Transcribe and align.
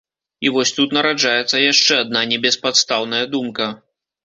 І 0.45 0.51
вось 0.53 0.71
тут 0.77 0.95
нараджаецца 0.97 1.61
яшчэ 1.71 2.01
адна, 2.05 2.25
небеспадстаўная 2.33 3.23
думка. 3.37 3.71